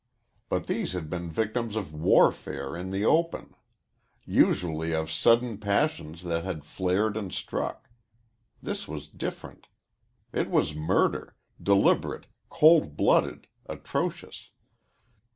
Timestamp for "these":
0.65-0.93